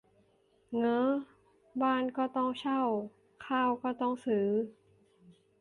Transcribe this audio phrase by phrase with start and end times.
[0.77, 1.03] เง้อ
[1.81, 2.81] บ้านก็ต้องเช่า
[3.47, 4.47] ข้าวก็ต้องซื้อ